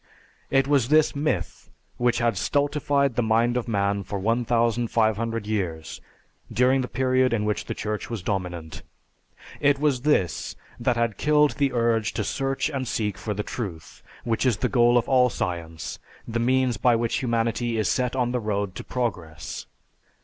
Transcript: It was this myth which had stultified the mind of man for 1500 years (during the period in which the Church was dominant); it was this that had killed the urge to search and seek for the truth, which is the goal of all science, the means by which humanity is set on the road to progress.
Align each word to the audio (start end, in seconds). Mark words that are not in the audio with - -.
It 0.49 0.67
was 0.67 0.87
this 0.87 1.15
myth 1.15 1.69
which 1.97 2.17
had 2.17 2.35
stultified 2.35 3.13
the 3.15 3.21
mind 3.21 3.55
of 3.55 3.67
man 3.67 4.01
for 4.01 4.17
1500 4.17 5.45
years 5.45 6.01
(during 6.51 6.81
the 6.81 6.87
period 6.87 7.33
in 7.33 7.45
which 7.45 7.65
the 7.65 7.75
Church 7.75 8.09
was 8.09 8.23
dominant); 8.23 8.81
it 9.59 9.77
was 9.77 10.01
this 10.01 10.55
that 10.79 10.95
had 10.97 11.17
killed 11.19 11.51
the 11.51 11.71
urge 11.71 12.13
to 12.13 12.23
search 12.23 12.67
and 12.67 12.87
seek 12.87 13.15
for 13.15 13.35
the 13.35 13.43
truth, 13.43 14.01
which 14.23 14.43
is 14.43 14.57
the 14.57 14.69
goal 14.69 14.97
of 14.97 15.07
all 15.07 15.29
science, 15.29 15.99
the 16.27 16.39
means 16.39 16.77
by 16.77 16.95
which 16.95 17.17
humanity 17.17 17.77
is 17.77 17.87
set 17.87 18.15
on 18.15 18.31
the 18.31 18.39
road 18.39 18.73
to 18.73 18.83
progress. 18.83 19.67